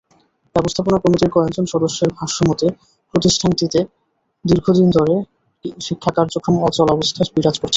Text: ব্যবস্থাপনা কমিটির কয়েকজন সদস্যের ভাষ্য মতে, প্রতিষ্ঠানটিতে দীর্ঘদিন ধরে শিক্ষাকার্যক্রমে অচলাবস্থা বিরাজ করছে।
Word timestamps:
ব্যবস্থাপনা 0.55 0.97
কমিটির 0.97 1.33
কয়েকজন 1.35 1.65
সদস্যের 1.73 2.09
ভাষ্য 2.17 2.37
মতে, 2.49 2.67
প্রতিষ্ঠানটিতে 3.13 3.79
দীর্ঘদিন 4.45 4.87
ধরে 4.97 5.15
শিক্ষাকার্যক্রমে 5.79 6.59
অচলাবস্থা 6.67 7.21
বিরাজ 7.35 7.55
করছে। 7.55 7.69